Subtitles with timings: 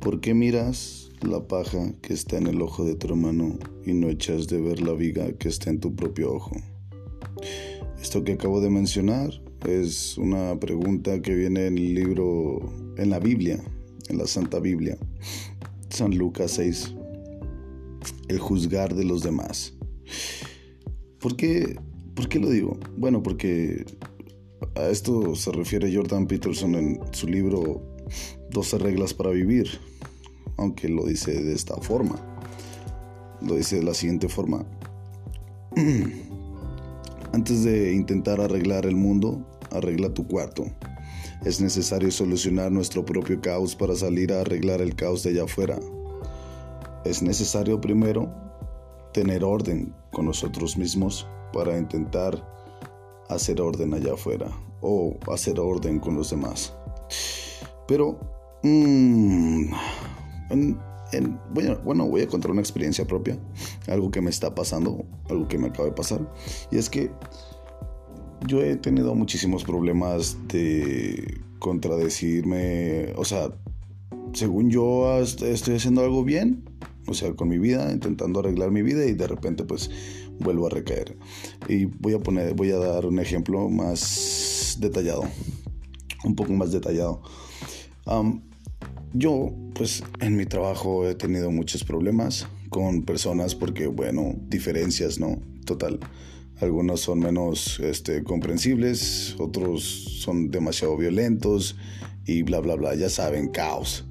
[0.00, 4.08] ¿Por qué miras la paja que está en el ojo de tu hermano y no
[4.08, 6.52] echas de ver la viga que está en tu propio ojo?
[8.00, 9.30] Esto que acabo de mencionar
[9.66, 12.60] es una pregunta que viene en el libro,
[12.96, 13.58] en la Biblia,
[14.08, 14.96] en la Santa Biblia,
[15.90, 16.94] San Lucas 6,
[18.28, 19.74] el juzgar de los demás.
[21.18, 21.76] ¿Por qué,
[22.14, 22.78] ¿Por qué lo digo?
[22.96, 23.84] Bueno, porque
[24.76, 27.82] a esto se refiere Jordan Peterson en su libro
[28.50, 29.80] 12 reglas para vivir,
[30.56, 32.16] aunque lo dice de esta forma.
[33.40, 34.64] Lo dice de la siguiente forma.
[37.32, 40.64] Antes de intentar arreglar el mundo, arregla tu cuarto.
[41.44, 45.78] Es necesario solucionar nuestro propio caos para salir a arreglar el caos de allá afuera.
[47.04, 48.28] Es necesario primero
[49.12, 52.42] tener orden con nosotros mismos para intentar
[53.28, 54.48] hacer orden allá afuera
[54.80, 56.74] o hacer orden con los demás.
[57.88, 58.20] Pero,
[58.62, 59.72] mmm,
[61.84, 63.38] bueno, voy a contar una experiencia propia,
[63.88, 66.32] algo que me está pasando, algo que me acaba de pasar,
[66.70, 67.10] y es que
[68.46, 73.50] yo he tenido muchísimos problemas de contradecirme, o sea,
[74.34, 76.64] según yo estoy haciendo algo bien,
[77.06, 79.90] o sea, con mi vida, intentando arreglar mi vida y de repente pues
[80.38, 81.16] vuelvo a recaer.
[81.68, 85.22] Y voy a poner, voy a dar un ejemplo más detallado,
[86.24, 87.22] un poco más detallado.
[89.12, 95.38] Yo pues en mi trabajo he tenido muchos problemas con personas porque bueno, diferencias, ¿no?
[95.64, 95.98] Total.
[96.60, 99.82] Algunos son menos este, comprensibles, otros
[100.20, 101.76] son demasiado violentos
[102.26, 102.94] y bla, bla, bla.
[102.96, 104.04] Ya saben, caos.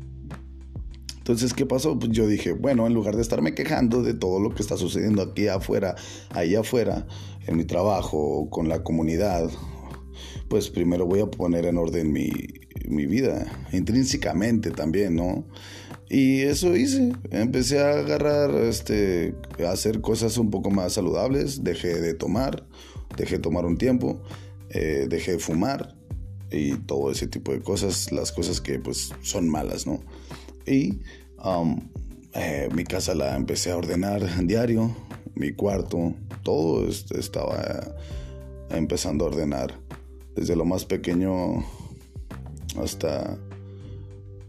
[1.18, 2.00] Entonces, ¿qué pasó?
[2.00, 5.22] Pues yo dije, bueno, en lugar de estarme quejando de todo lo que está sucediendo
[5.22, 5.96] aquí afuera,
[6.30, 7.06] ahí afuera,
[7.48, 9.50] en mi trabajo, con la comunidad,
[10.48, 12.32] pues primero voy a poner en orden mi,
[12.88, 15.46] mi vida, intrínsecamente también, ¿no?
[16.10, 17.14] Y eso hice.
[17.32, 19.36] Empecé a agarrar, este,
[19.66, 21.64] a hacer cosas un poco más saludables.
[21.64, 22.66] Dejé de tomar,
[23.18, 24.22] dejé de tomar un tiempo,
[24.70, 25.96] eh, dejé de fumar
[26.50, 30.00] y todo ese tipo de cosas, las cosas que pues son malas, ¿no?
[30.66, 31.00] Y
[31.44, 31.90] um,
[32.34, 34.96] eh, mi casa la empecé a ordenar en diario,
[35.36, 36.14] mi cuarto,
[36.44, 37.96] todo estaba
[38.70, 39.80] empezando a ordenar.
[40.38, 41.66] Desde lo más pequeño
[42.82, 43.38] hasta,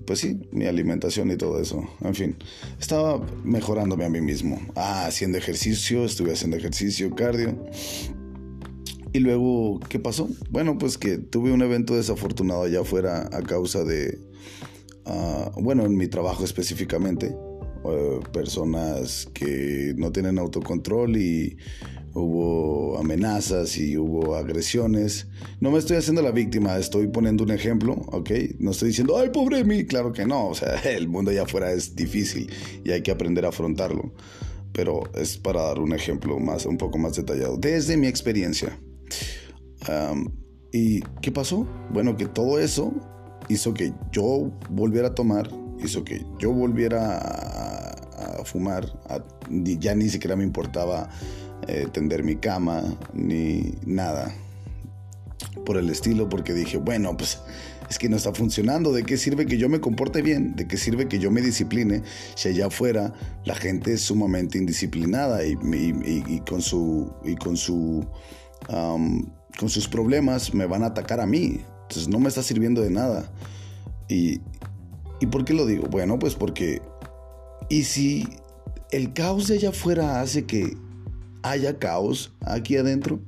[0.07, 1.83] pues sí, mi alimentación y todo eso.
[2.03, 2.37] En fin,
[2.79, 4.61] estaba mejorándome a mí mismo.
[4.77, 7.57] Ah, haciendo ejercicio, estuve haciendo ejercicio, cardio.
[9.13, 10.29] Y luego, ¿qué pasó?
[10.51, 14.29] Bueno, pues que tuve un evento desafortunado allá afuera a causa de
[15.09, 17.35] Ah, bueno, en mi trabajo específicamente,
[17.85, 21.57] eh, personas que no tienen autocontrol y
[22.15, 25.29] hubo amenazas y hubo agresiones.
[25.61, 28.31] No me estoy haciendo la víctima, estoy poniendo un ejemplo, ¿ok?
[28.59, 31.73] No estoy diciendo, ay, pobre mí, claro que no, o sea, el mundo allá afuera
[31.73, 32.51] es difícil
[32.85, 34.13] y hay que aprender a afrontarlo.
[34.73, 38.79] Pero es para dar un ejemplo más, un poco más detallado, desde mi experiencia.
[40.73, 41.67] ¿Y qué pasó?
[41.91, 42.93] Bueno, que todo eso
[43.49, 45.51] hizo que yo volviera a tomar,
[45.83, 48.87] hizo que yo volviera a, fumar,
[49.51, 51.11] ya ni siquiera me importaba
[51.67, 52.83] eh, tender mi cama
[53.13, 54.33] ni nada
[55.65, 57.41] por el estilo, porque dije, bueno, pues
[57.89, 58.93] es que no está funcionando.
[58.93, 60.55] ¿De qué sirve que yo me comporte bien?
[60.57, 62.03] ¿De qué sirve que yo me discipline
[62.35, 63.13] si allá afuera
[63.45, 65.57] la gente es sumamente indisciplinada y,
[66.49, 68.07] con su y con su
[69.59, 71.61] con sus problemas me van a atacar a mí?
[71.83, 73.31] Entonces no me está sirviendo de nada.
[74.09, 74.41] Y,
[75.21, 75.87] ¿Y por qué lo digo?
[75.89, 76.81] Bueno, pues porque...
[77.69, 78.27] ¿Y si
[78.91, 80.77] el caos de allá afuera hace que
[81.43, 83.21] haya caos aquí adentro?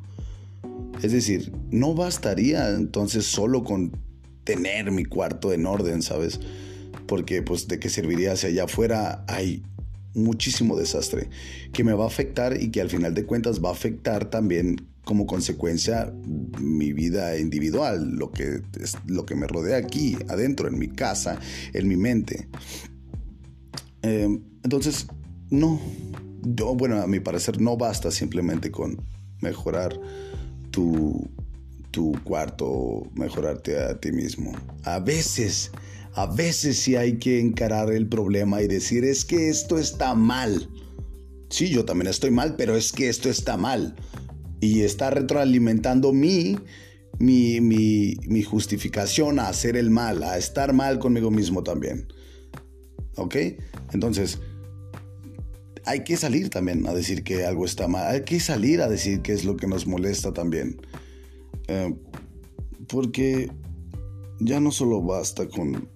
[1.02, 3.92] Es decir, no bastaría entonces solo con
[4.44, 6.40] tener mi cuarto en orden, ¿sabes?
[7.06, 9.62] Porque pues de qué serviría si allá afuera hay
[10.14, 11.28] muchísimo desastre
[11.72, 14.76] que me va a afectar y que al final de cuentas va a afectar también
[15.04, 16.12] como consecuencia
[16.60, 21.38] mi vida individual, lo que, es, lo que me rodea aquí, adentro, en mi casa,
[21.72, 22.48] en mi mente.
[24.02, 25.06] Em, entonces,
[25.50, 25.80] no,
[26.42, 29.00] yo, bueno, a mi parecer no basta simplemente con
[29.40, 29.98] mejorar
[30.70, 31.28] tu,
[31.90, 34.52] tu cuarto, mejorarte a ti mismo.
[34.84, 35.70] A veces,
[36.14, 40.68] a veces sí hay que encarar el problema y decir, es que esto está mal.
[41.48, 43.96] Sí, yo también estoy mal, pero es que esto está mal
[44.60, 46.56] y está retroalimentando mi,
[47.18, 52.06] mi, mi, justificación a hacer el mal, a estar mal conmigo mismo también.
[53.16, 53.36] ¿Ok?
[53.92, 54.38] Entonces,
[55.84, 59.22] hay que salir también a decir que algo está mal, hay que salir a decir
[59.22, 60.80] qué es lo que nos molesta también.
[61.68, 61.94] Eh,
[62.88, 63.50] porque
[64.40, 65.88] ya no solo basta con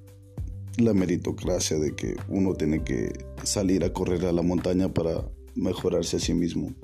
[0.78, 6.16] la meritocracia de que uno tiene que salir a correr a la montaña para mejorarse
[6.16, 6.74] a sí mismo.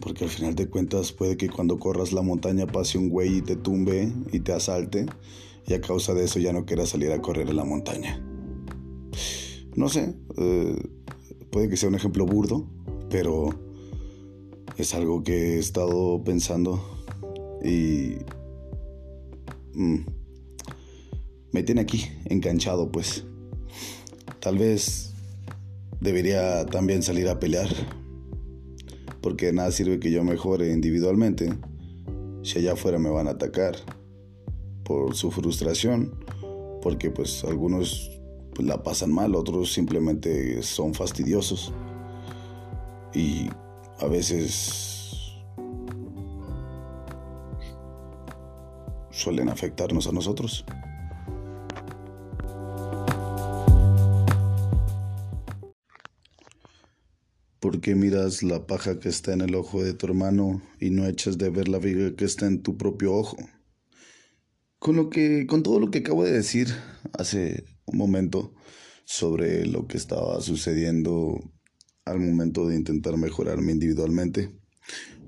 [0.00, 3.42] Porque al final de cuentas puede que cuando corras la montaña pase un güey y
[3.42, 5.06] te tumbe y te asalte
[5.66, 8.22] y a causa de eso ya no quieras salir a correr a la montaña.
[9.76, 10.76] No sé, eh,
[11.50, 12.68] puede que sea un ejemplo burdo,
[13.10, 13.50] pero
[14.76, 16.80] es algo que he estado pensando
[17.64, 18.16] y
[19.74, 20.04] mm,
[21.52, 23.24] me tiene aquí enganchado pues.
[24.40, 25.12] Tal vez
[26.00, 27.68] debería también salir a pelear,
[29.20, 31.52] porque nada sirve que yo mejore individualmente
[32.42, 33.74] si allá afuera me van a atacar
[34.84, 36.14] por su frustración,
[36.82, 38.10] porque pues algunos
[38.54, 41.72] pues, la pasan mal, otros simplemente son fastidiosos
[43.12, 43.48] y
[44.00, 45.34] a veces
[49.10, 50.64] suelen afectarnos a nosotros.
[57.60, 61.06] ¿Por qué miras la paja que está en el ojo de tu hermano y no
[61.06, 63.36] echas de ver la viga que está en tu propio ojo?
[64.84, 66.68] Con lo que, con todo lo que acabo de decir
[67.14, 68.52] hace un momento
[69.06, 71.40] sobre lo que estaba sucediendo
[72.04, 74.50] al momento de intentar mejorarme individualmente,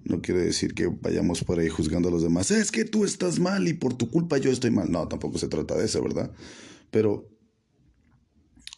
[0.04, 2.50] no quiere decir que vayamos por ahí juzgando a los demás.
[2.50, 4.92] Es que tú estás mal y por tu culpa yo estoy mal.
[4.92, 6.30] No, tampoco se trata de eso, ¿verdad?
[6.90, 7.26] Pero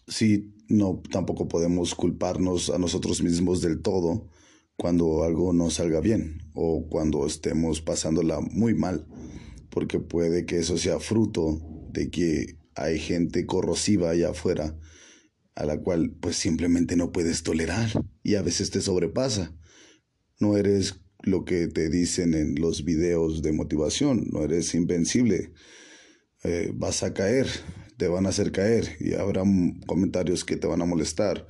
[0.07, 4.29] sí, no, tampoco podemos culparnos a nosotros mismos del todo
[4.77, 9.09] cuando algo no salga bien o cuando estemos pasándola muy mal,
[9.79, 11.61] porque puede que eso sea fruto
[11.93, 14.77] de que hay gente corrosiva allá afuera
[15.55, 17.89] a la cual pues simplemente no puedes tolerar
[18.25, 19.55] y a veces te sobrepasa.
[20.41, 25.53] No eres lo que te dicen en los videos de motivación, no eres invencible,
[26.43, 27.47] eh, vas a caer,
[27.99, 29.45] te van a hacer caer y habrá
[29.87, 31.47] comentarios que te van a molestar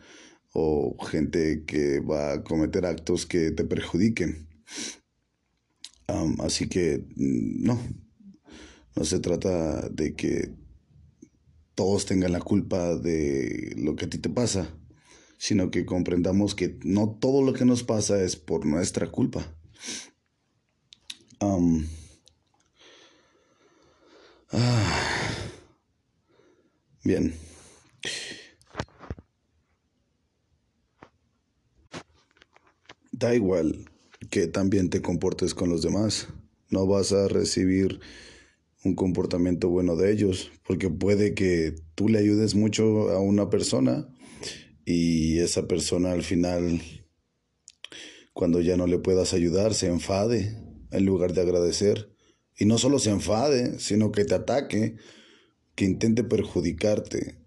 [0.52, 4.50] o gente que va a cometer actos que te perjudiquen.
[6.40, 7.80] así que mm, no,
[8.98, 10.50] no se trata de que
[11.76, 14.74] todos tengan la culpa de lo que a ti te pasa,
[15.38, 19.54] sino que comprendamos que no todo lo que nos pasa es por nuestra culpa.
[24.50, 25.00] Ah,
[27.04, 27.34] bien.
[33.12, 33.88] Da igual
[34.28, 36.26] que también te comportes con los demás.
[36.70, 38.00] No vas a recibir
[38.84, 44.08] un comportamiento bueno de ellos, porque puede que tú le ayudes mucho a una persona
[44.84, 46.80] y esa persona al final,
[48.32, 50.56] cuando ya no le puedas ayudar, se enfade
[50.90, 52.14] en lugar de agradecer.
[52.56, 54.96] Y no solo se enfade, sino que te ataque,
[55.74, 57.38] que intente perjudicarte.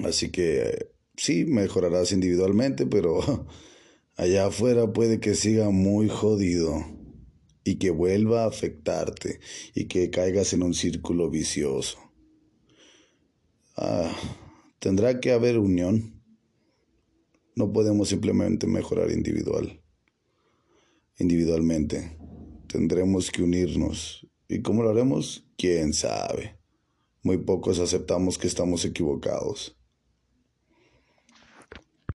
[0.00, 3.46] Así que sí, mejorarás individualmente, pero
[4.16, 7.03] allá afuera puede que siga muy jodido
[7.64, 9.40] y que vuelva a afectarte
[9.74, 11.98] y que caigas en un círculo vicioso.
[13.76, 14.14] Ah,
[14.78, 16.22] tendrá que haber unión.
[17.56, 19.80] No podemos simplemente mejorar individual.
[21.18, 22.16] Individualmente.
[22.68, 24.26] Tendremos que unirnos.
[24.48, 25.46] ¿Y cómo lo haremos?
[25.56, 26.58] ¿Quién sabe?
[27.22, 29.76] Muy pocos aceptamos que estamos equivocados.